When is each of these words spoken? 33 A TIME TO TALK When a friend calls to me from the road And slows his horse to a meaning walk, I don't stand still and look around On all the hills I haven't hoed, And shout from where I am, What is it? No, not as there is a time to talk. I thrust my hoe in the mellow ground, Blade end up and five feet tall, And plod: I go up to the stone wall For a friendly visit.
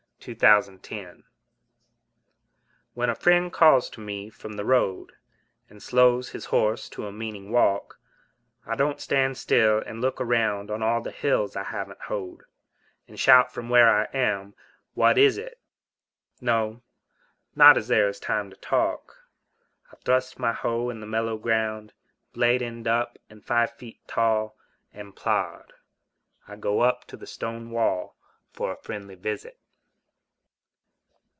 33 0.23 0.33
A 0.33 0.37
TIME 0.37 0.61
TO 0.81 0.89
TALK 1.03 1.17
When 2.93 3.09
a 3.09 3.15
friend 3.15 3.51
calls 3.51 3.89
to 3.89 3.99
me 3.99 4.29
from 4.29 4.53
the 4.53 4.63
road 4.63 5.13
And 5.67 5.81
slows 5.81 6.29
his 6.29 6.45
horse 6.45 6.89
to 6.89 7.07
a 7.07 7.11
meaning 7.11 7.51
walk, 7.51 7.99
I 8.63 8.75
don't 8.75 9.01
stand 9.01 9.35
still 9.35 9.79
and 9.79 9.99
look 9.99 10.21
around 10.21 10.69
On 10.69 10.83
all 10.83 11.01
the 11.01 11.09
hills 11.09 11.55
I 11.55 11.63
haven't 11.63 12.01
hoed, 12.01 12.43
And 13.07 13.19
shout 13.19 13.51
from 13.51 13.67
where 13.67 13.89
I 13.89 14.09
am, 14.15 14.53
What 14.93 15.17
is 15.17 15.39
it? 15.39 15.57
No, 16.39 16.83
not 17.55 17.75
as 17.75 17.87
there 17.87 18.07
is 18.07 18.19
a 18.19 18.21
time 18.21 18.51
to 18.51 18.55
talk. 18.57 19.23
I 19.91 19.95
thrust 20.05 20.37
my 20.37 20.53
hoe 20.53 20.89
in 20.89 20.99
the 20.99 21.07
mellow 21.07 21.35
ground, 21.39 21.93
Blade 22.31 22.61
end 22.61 22.87
up 22.87 23.17
and 23.27 23.43
five 23.43 23.71
feet 23.71 24.07
tall, 24.07 24.55
And 24.93 25.15
plod: 25.15 25.73
I 26.47 26.57
go 26.57 26.81
up 26.81 27.05
to 27.05 27.17
the 27.17 27.25
stone 27.25 27.71
wall 27.71 28.15
For 28.53 28.71
a 28.71 28.77
friendly 28.83 29.15
visit. 29.15 29.57